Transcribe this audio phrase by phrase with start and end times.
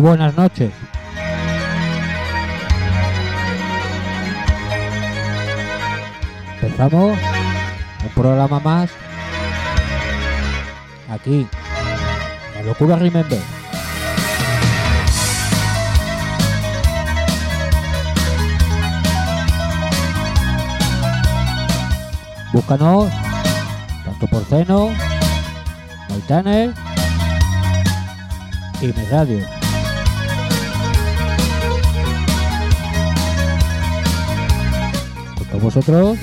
[0.00, 0.72] Buenas noches.
[6.54, 7.18] Empezamos
[8.02, 8.90] un programa más
[11.10, 11.46] aquí
[12.54, 13.38] la Locura Remember.
[22.54, 23.10] Búscanos
[24.06, 24.88] tanto por Ceno,
[26.08, 26.72] Maitaner
[28.80, 29.59] y mi radio.
[35.60, 36.18] vosotros,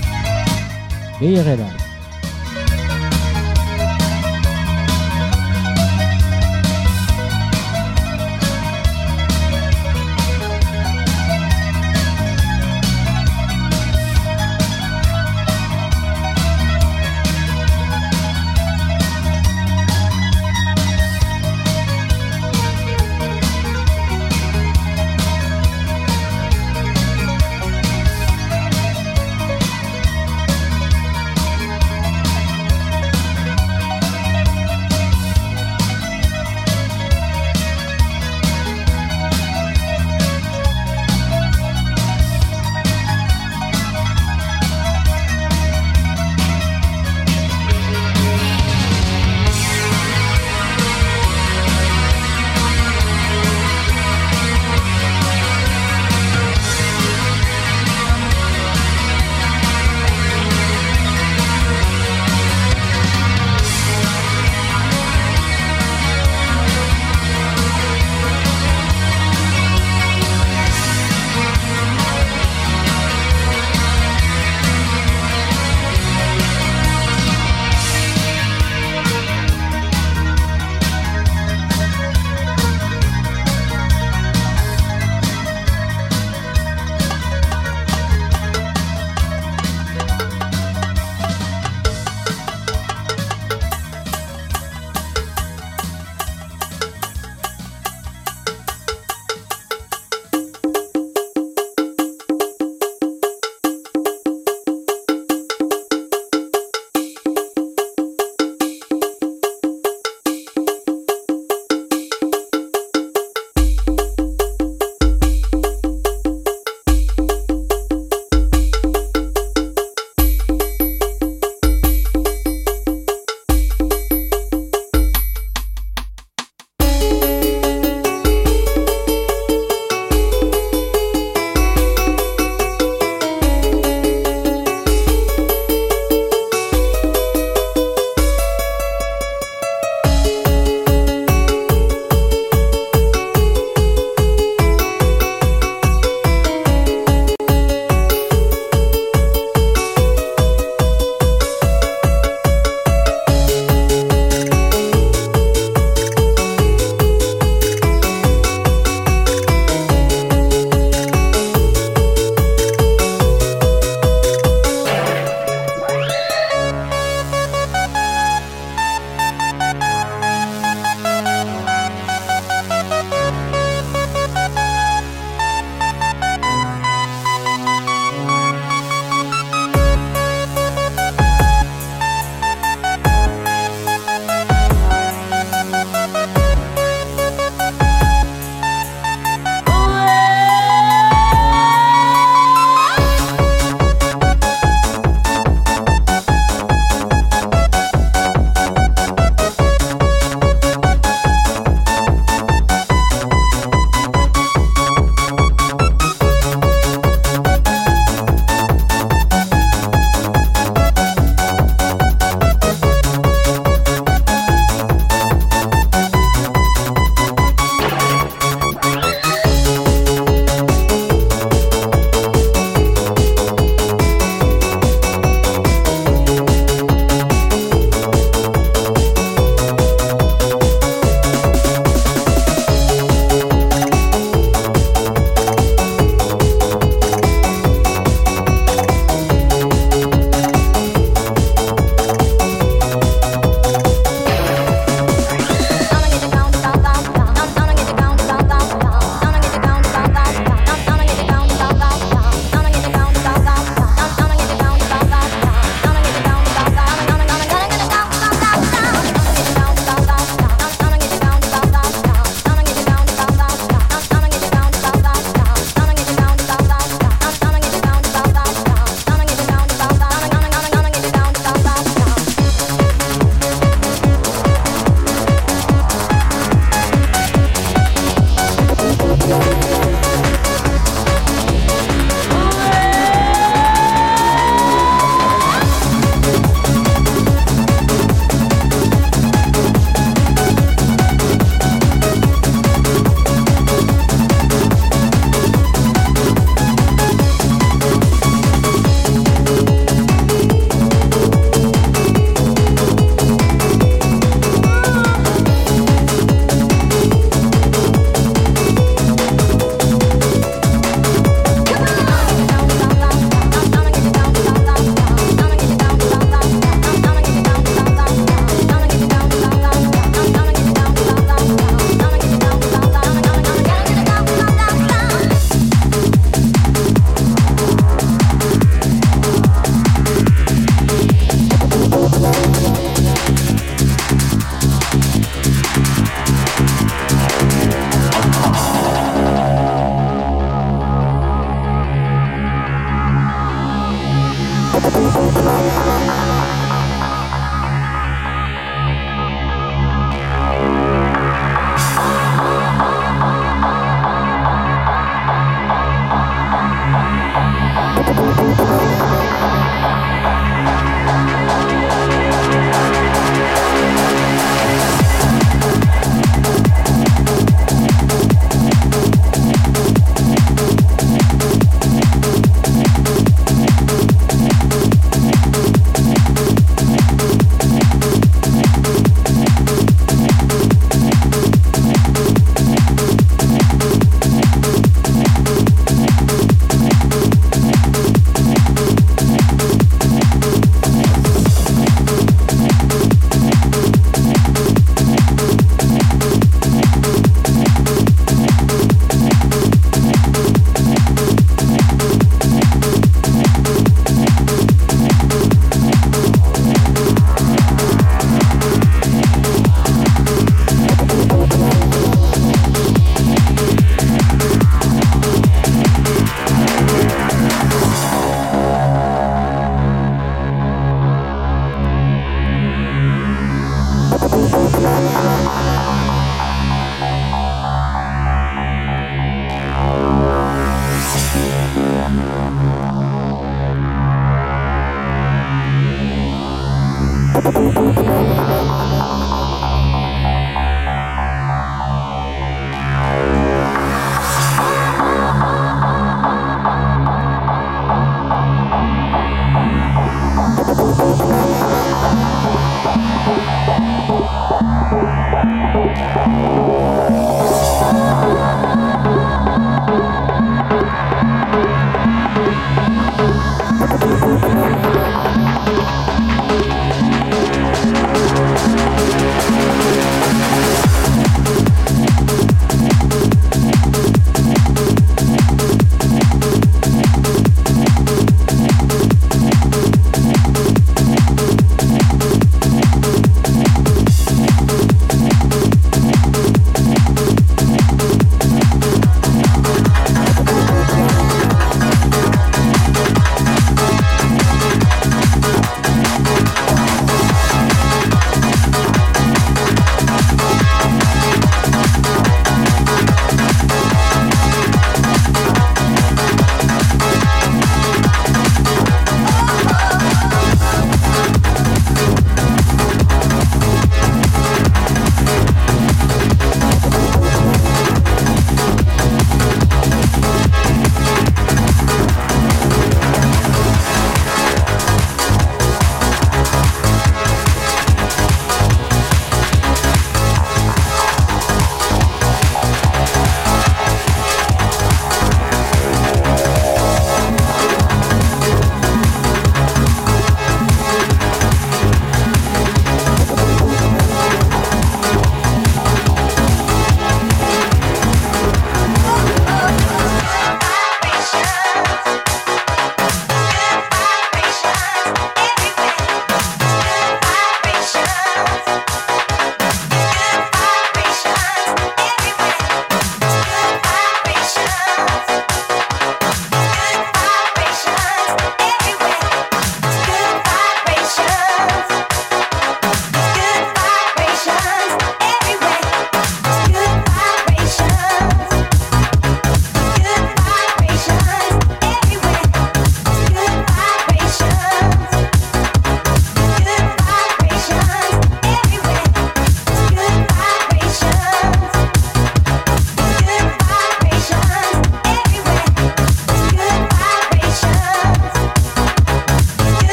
[1.20, 1.77] Guille Herrera.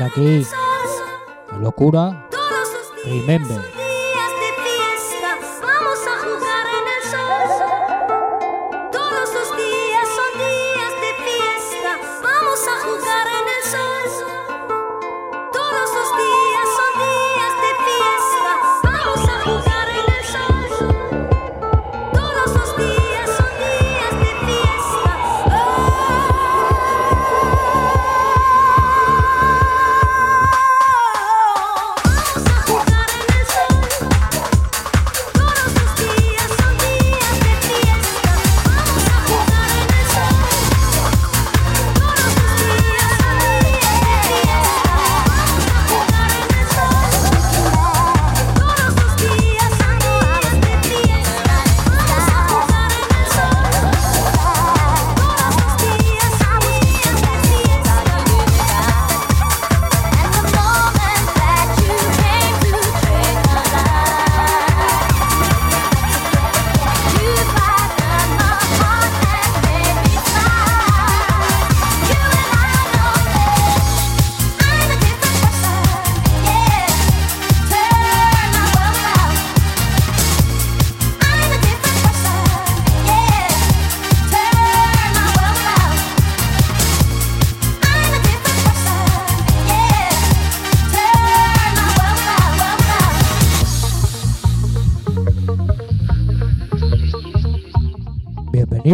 [0.00, 0.46] aquí.
[1.60, 2.26] Locura.
[3.04, 3.73] Remember.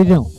[0.03, 0.30] região.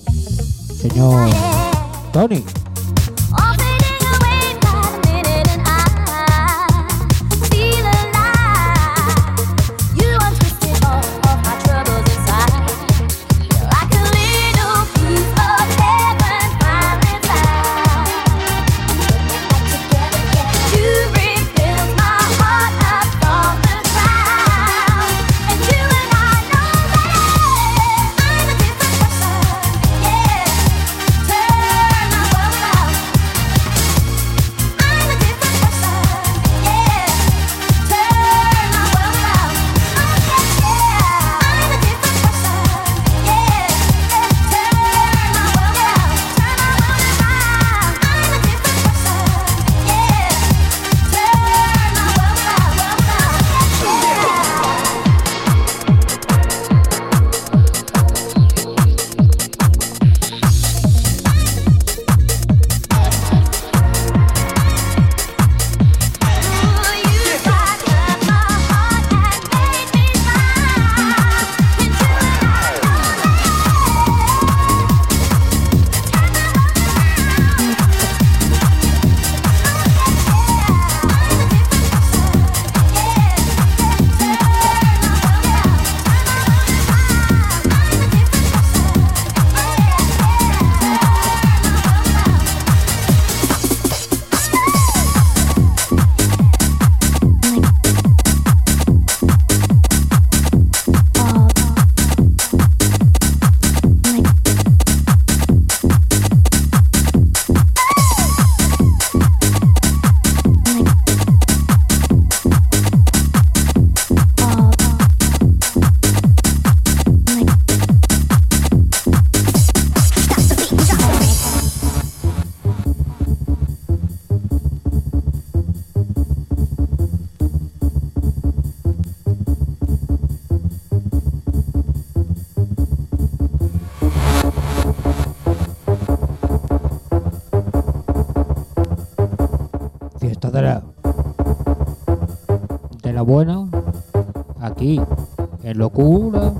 [145.91, 146.53] locura.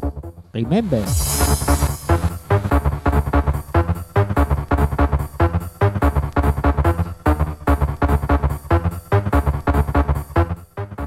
[0.54, 1.04] Remember.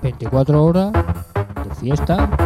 [0.03, 2.44] Veinticuatro horas de fiesta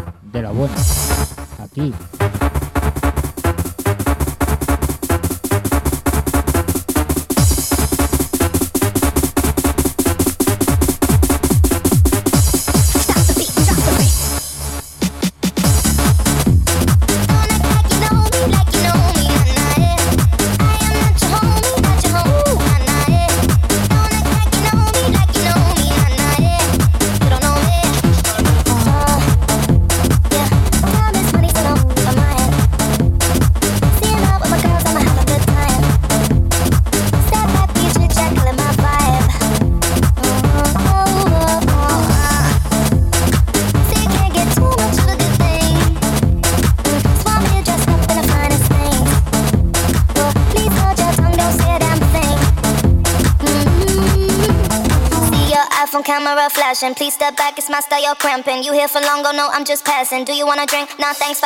[58.69, 59.25] you here for long?
[59.25, 60.25] Oh no, I'm just passing.
[60.25, 60.99] Do you wanna drink?
[60.99, 61.41] Nah, thanks.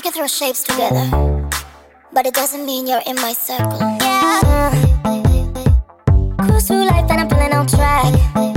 [0.00, 1.10] We can throw shapes together,
[2.10, 3.78] but it doesn't mean you're in my circle.
[4.00, 4.70] Yeah.
[6.38, 8.49] Cruise through life and I'm feeling on track.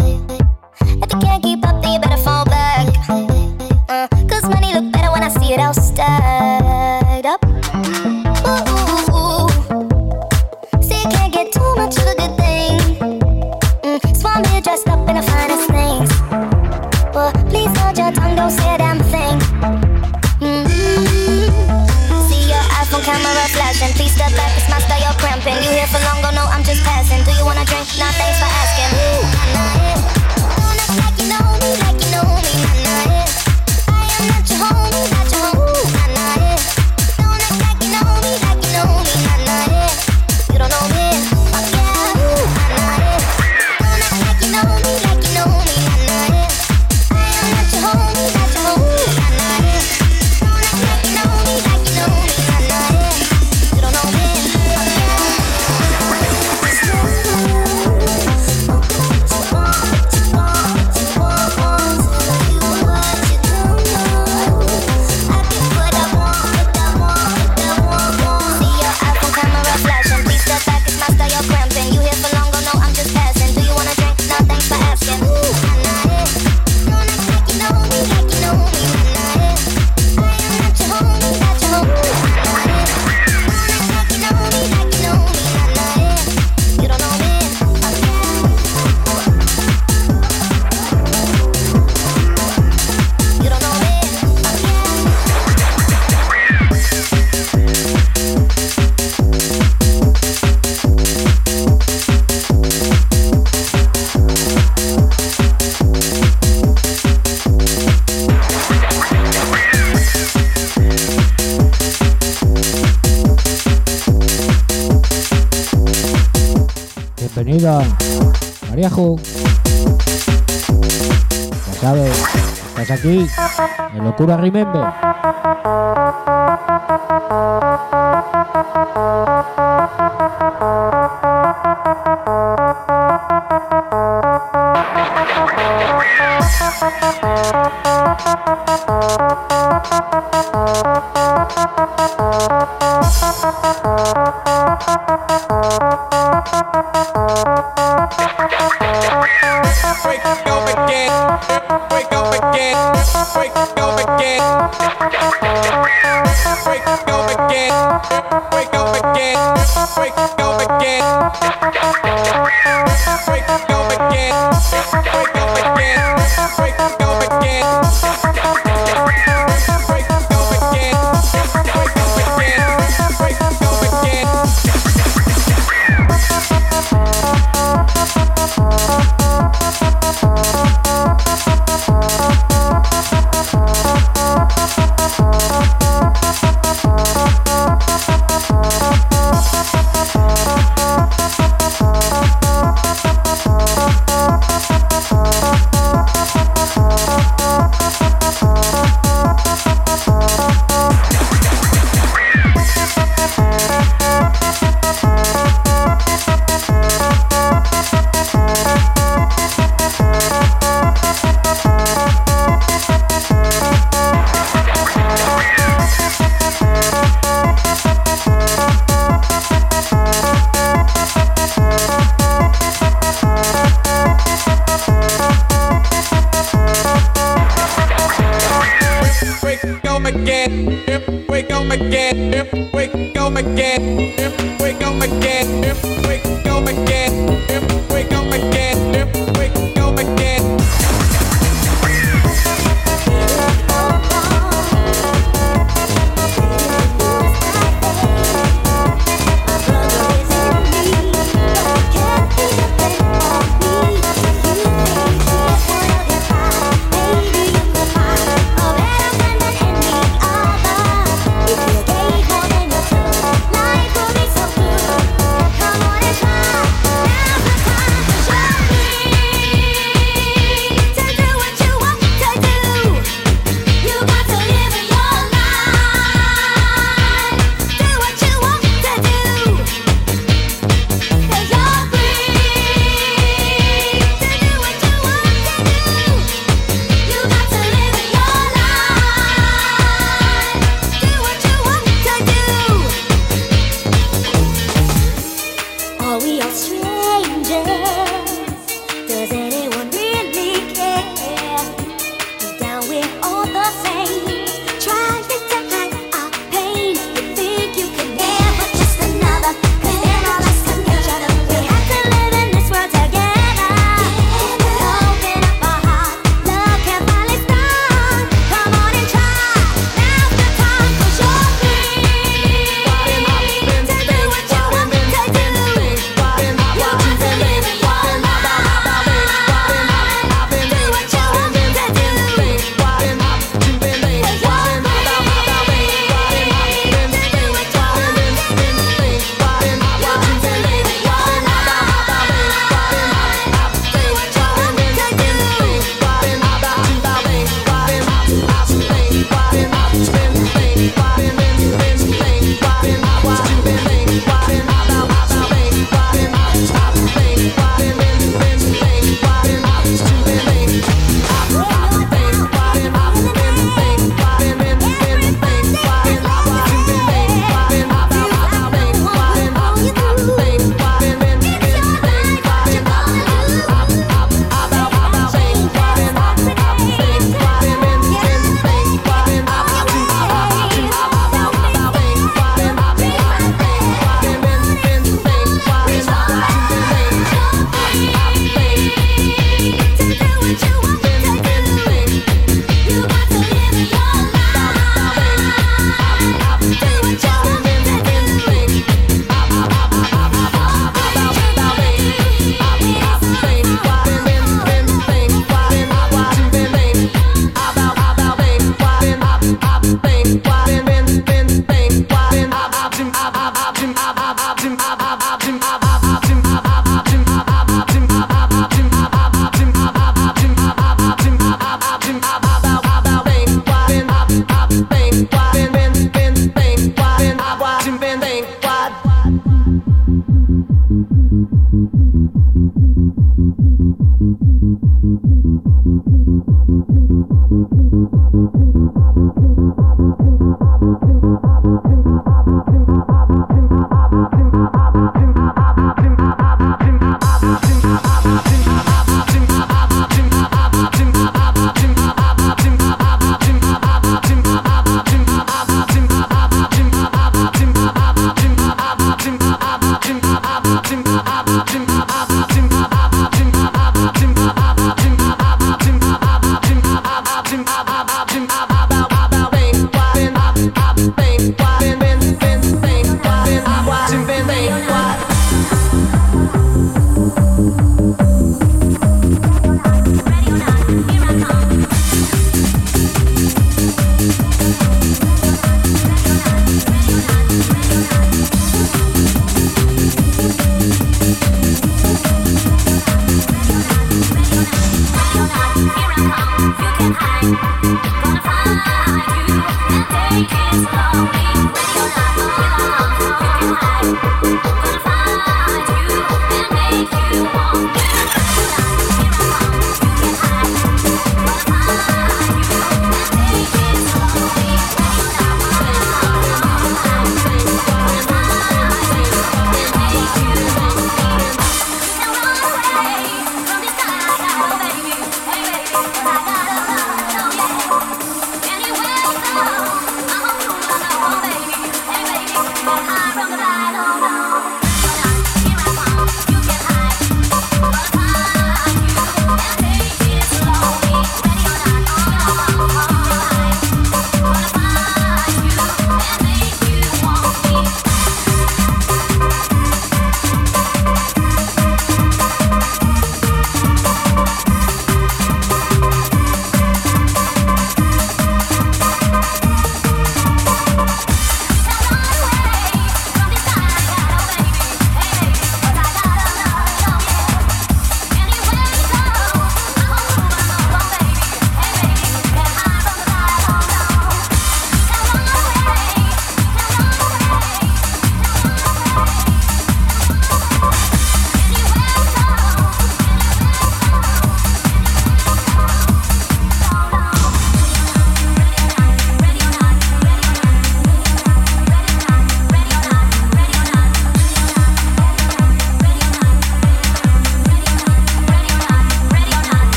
[124.14, 125.83] Sakura Remember.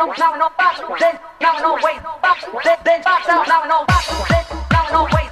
[0.00, 2.44] no, now no box, then now no wait, box,
[2.84, 5.29] then box out, now no box, then now no wait.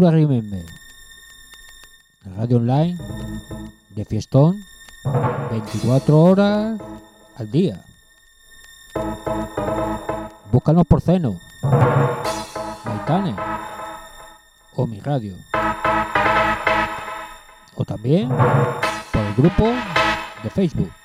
[0.00, 0.64] Locura Remember.
[2.34, 2.96] Radio online
[3.90, 4.56] de fiestón
[5.50, 6.80] 24 horas
[7.36, 7.84] al día.
[10.50, 11.38] Búscanos por Ceno,
[12.82, 13.36] Maitane
[14.74, 15.34] o mi radio.
[17.74, 18.30] O también
[19.12, 19.66] por el grupo
[20.42, 20.99] de Facebook.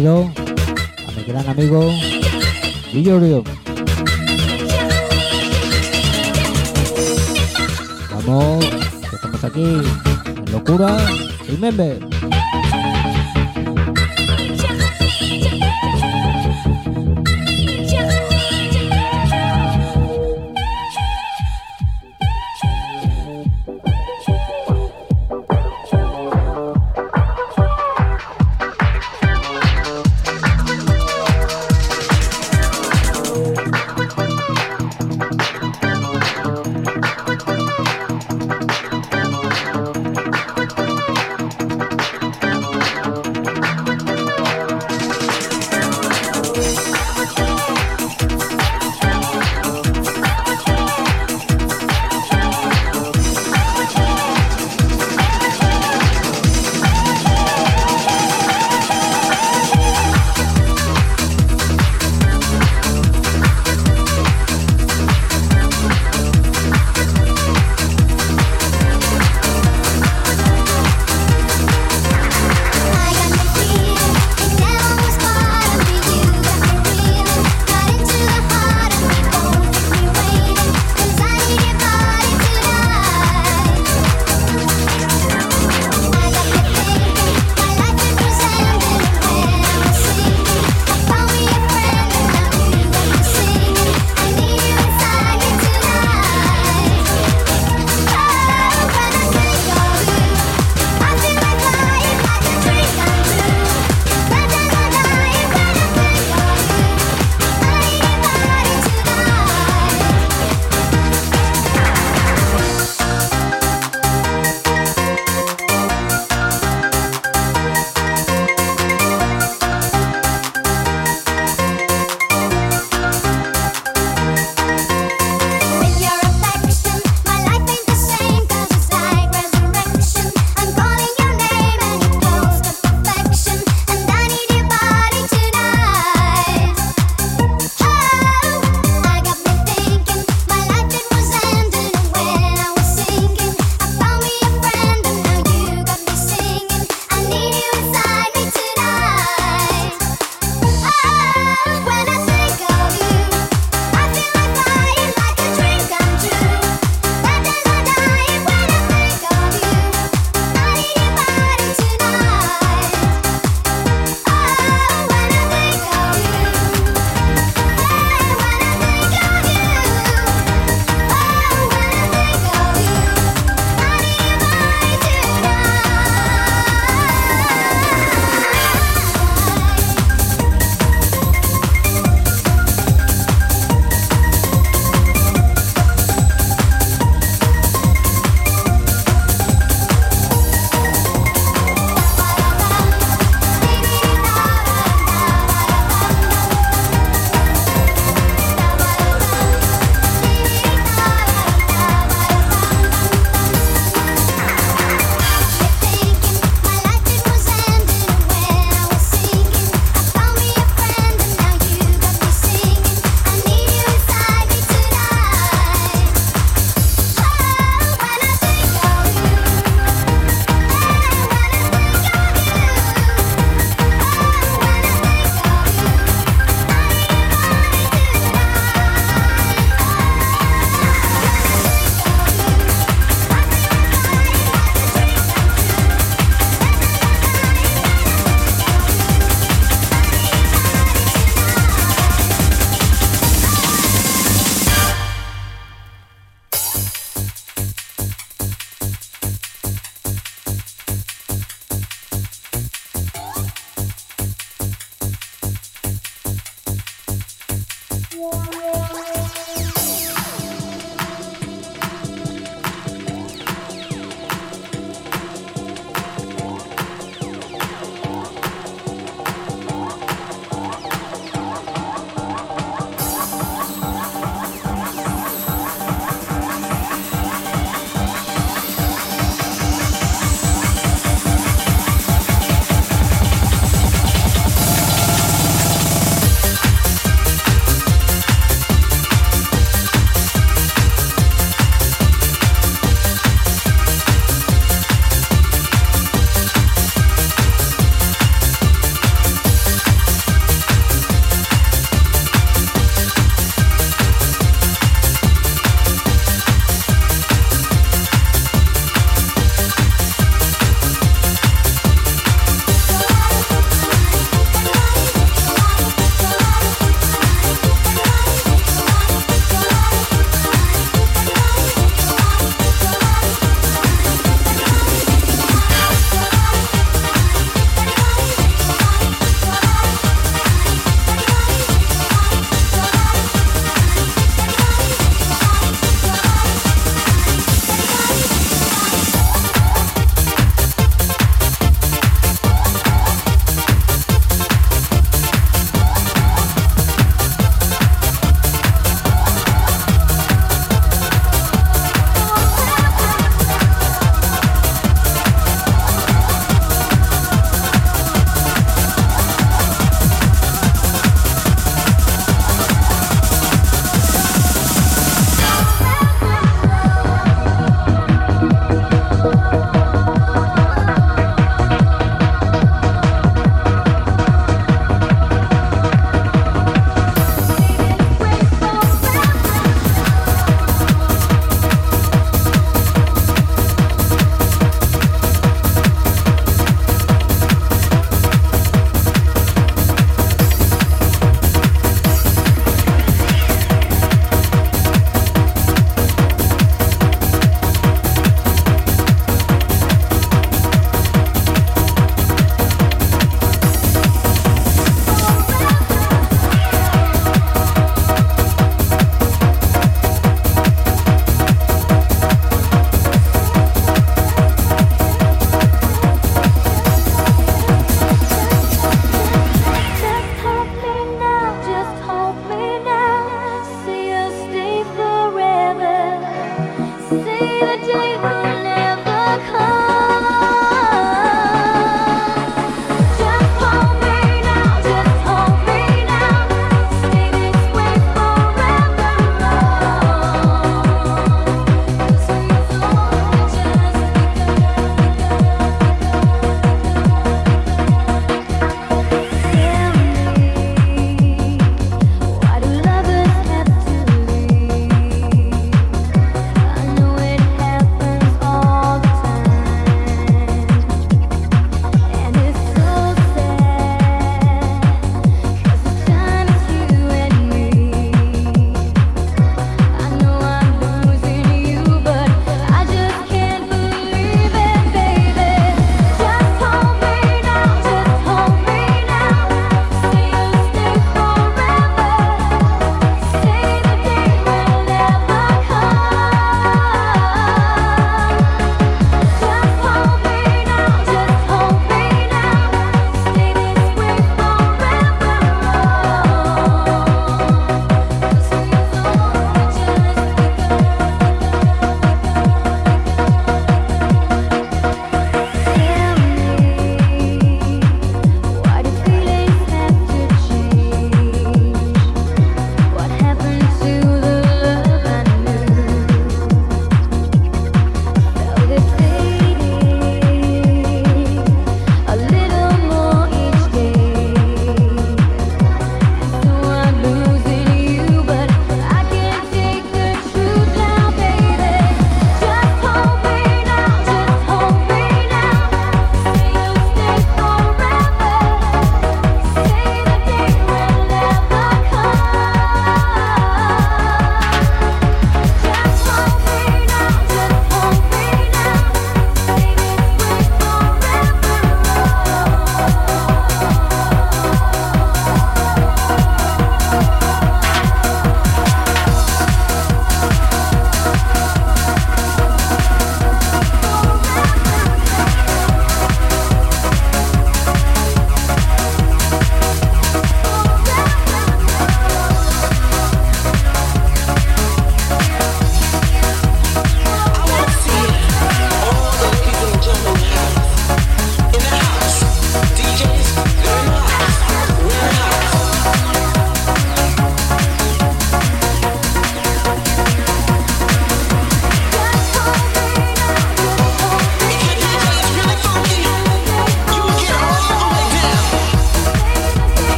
[0.00, 0.32] Dirigido
[1.06, 1.90] a mi gran amigo
[2.92, 3.44] Guillorio.
[8.10, 8.64] Vamos,
[9.12, 9.76] estamos aquí
[10.50, 10.96] Locura
[11.48, 12.09] y Member.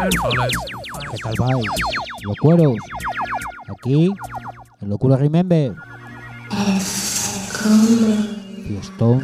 [0.00, 1.66] ¿Qué tal vais?
[2.22, 2.76] Locueros.
[3.68, 4.12] Aquí,
[4.80, 5.74] en Locura Remember.
[8.64, 9.22] Fiestón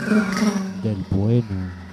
[0.83, 1.84] del bueno.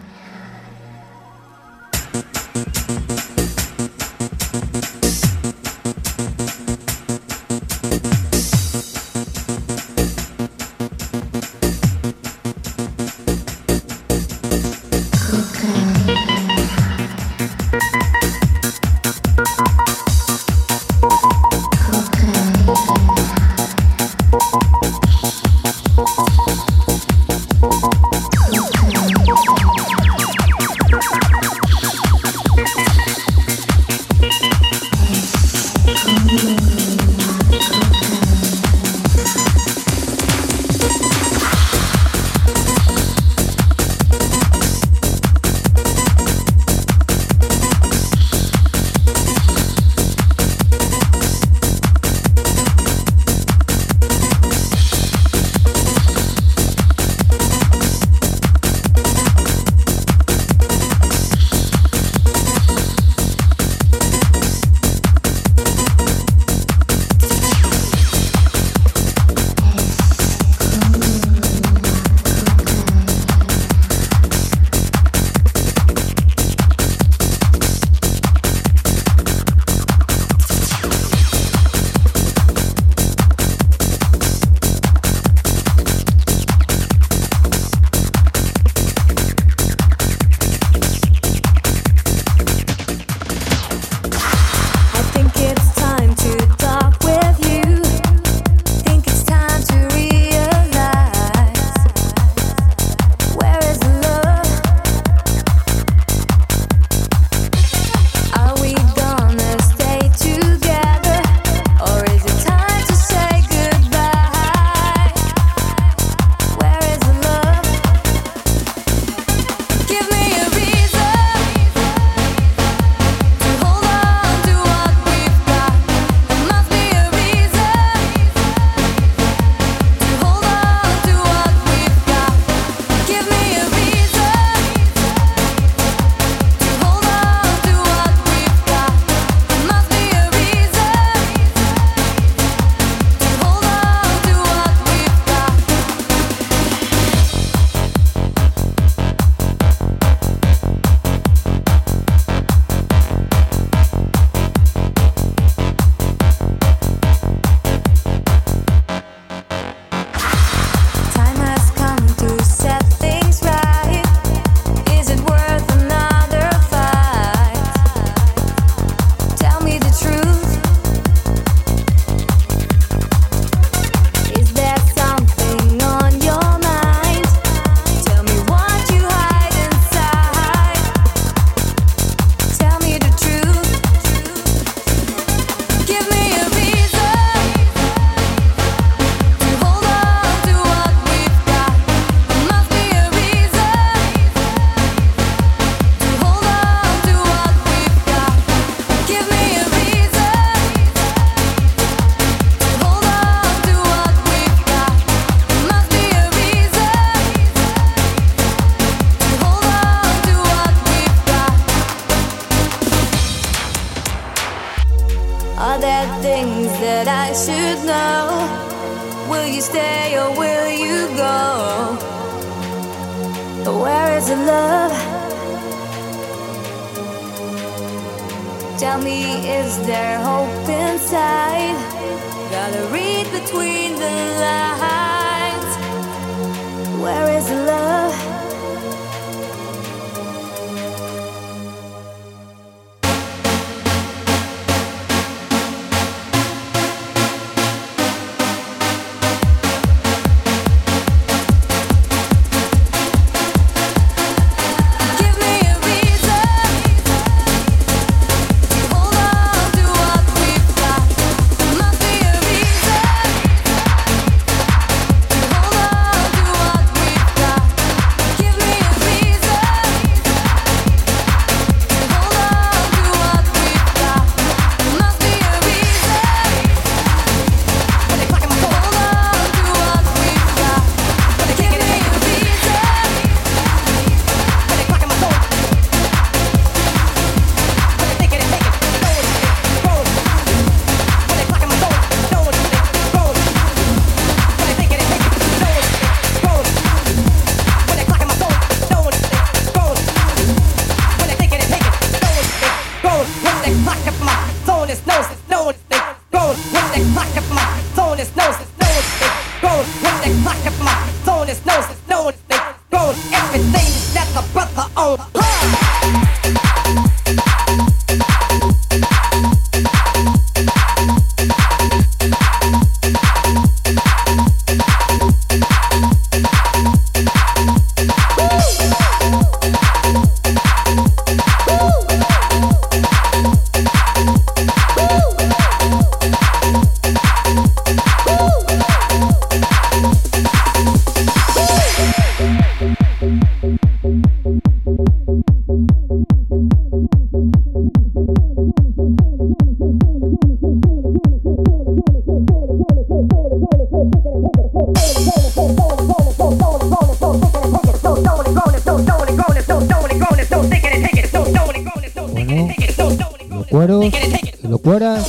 [363.72, 365.26] Cueros y los cueras.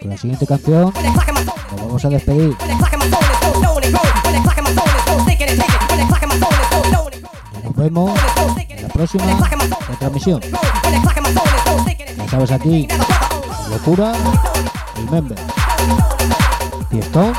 [0.00, 2.56] Con la siguiente canción nos vamos a despedir.
[7.64, 8.20] Nos vemos
[8.68, 9.24] en la próxima
[9.88, 10.40] retransmisión.
[12.16, 12.86] Ya sabes aquí,
[13.70, 14.12] locura.
[14.96, 15.38] Y member.
[16.90, 17.32] Fiestón,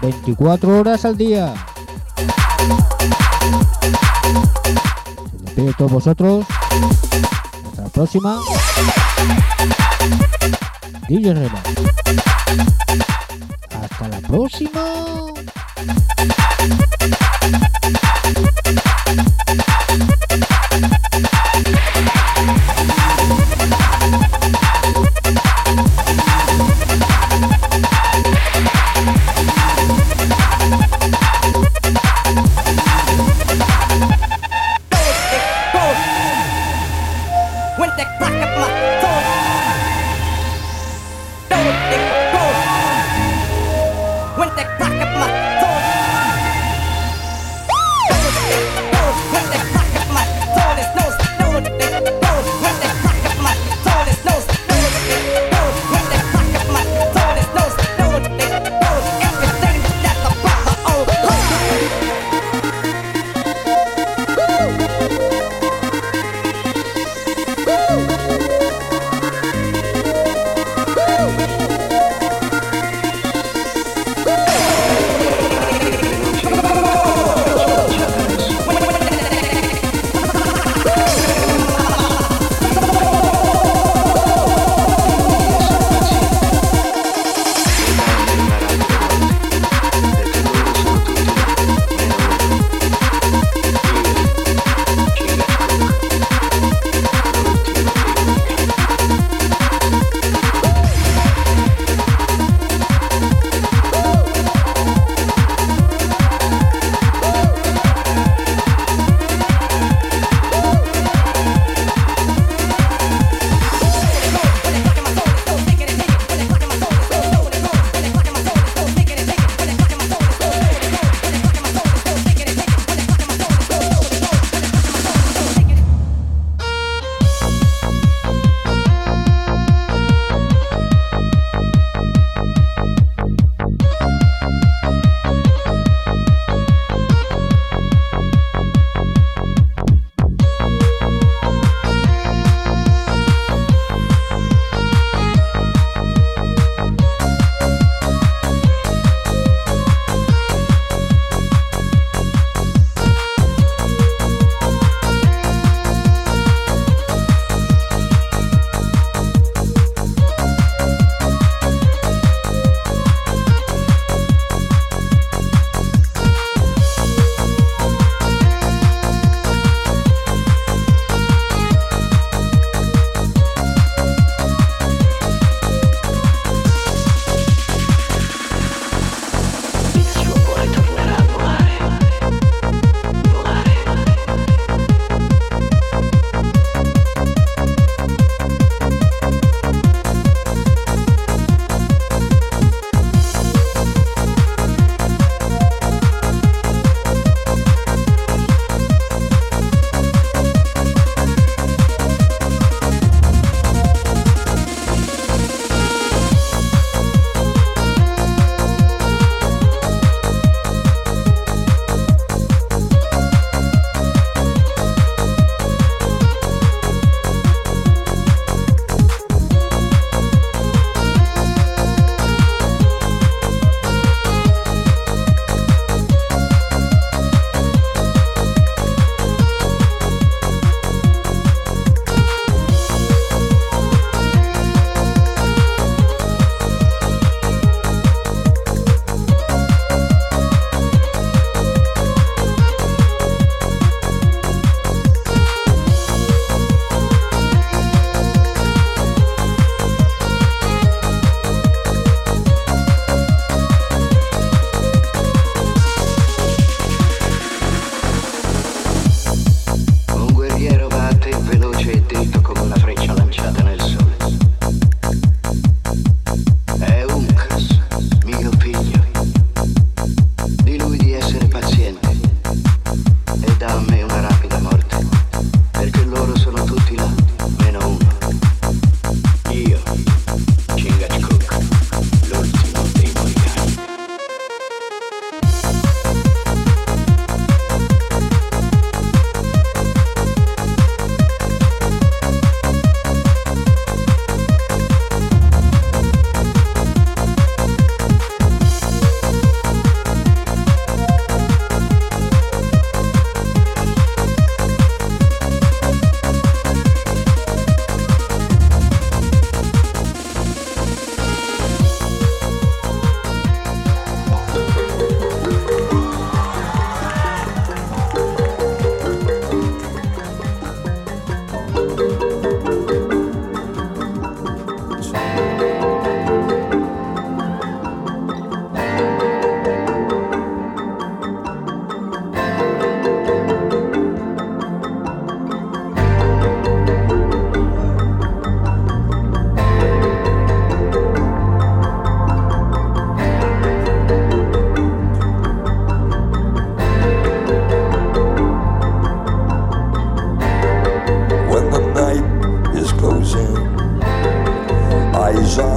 [0.00, 1.54] 24 horas al día.
[5.30, 6.46] Se despide de todos vosotros.
[7.96, 8.38] Próxima.
[11.08, 11.62] DJ Rema.
[13.70, 15.35] Hasta la próxima.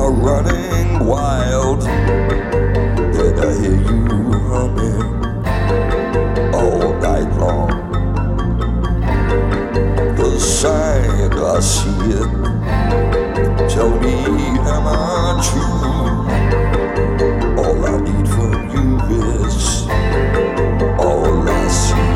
[0.09, 1.81] are running wild.
[3.13, 4.03] Did I hear you
[4.49, 5.11] humming
[6.53, 7.69] all night long?
[10.15, 12.31] The sign, I see it.
[13.69, 14.15] Tell me,
[14.75, 14.99] am I
[15.47, 16.25] true?
[17.61, 18.87] All I need from you
[19.45, 19.59] is
[21.05, 22.13] all I see.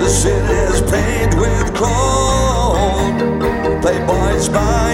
[0.00, 3.14] The city's painted with gold.
[3.82, 4.93] Playboys by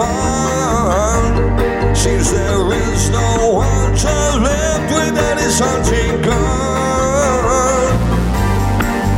[0.00, 1.34] found.
[2.32, 4.14] There is no one to
[4.46, 7.90] left with that is hunting gone.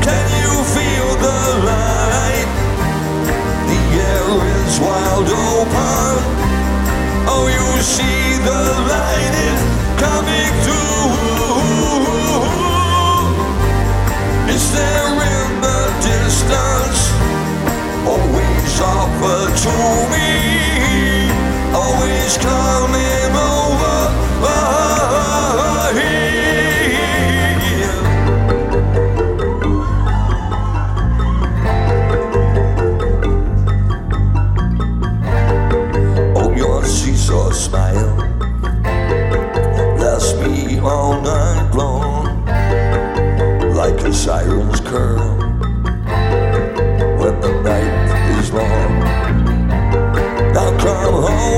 [0.07, 1.41] Can you feel the
[1.71, 2.51] light?
[3.71, 4.29] The air
[4.65, 6.15] is wild open.
[7.33, 9.61] Oh, you see the light is
[10.05, 11.13] coming through.
[14.55, 15.12] Is there
[19.23, 19.75] but to
[20.11, 21.31] me,
[21.73, 23.62] always coming home.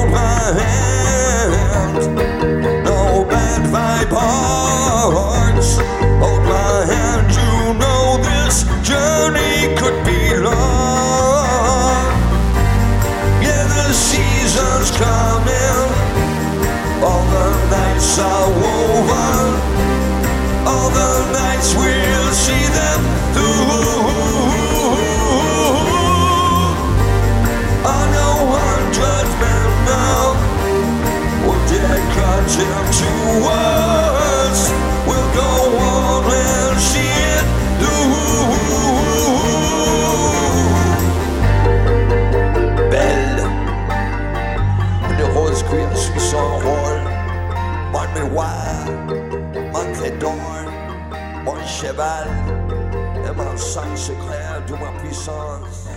[0.05, 1.95] Hold my hand,
[2.85, 3.55] no bad.
[6.21, 12.07] Hold my hand, you know this journey could be long.
[13.43, 15.89] Yeah, the season's coming.
[17.03, 19.55] All the nights are woven.
[20.67, 23.01] All the nights we'll see them
[23.35, 23.74] through.
[51.85, 52.29] Cheval
[53.27, 55.94] et mon sang secret de ma puissance.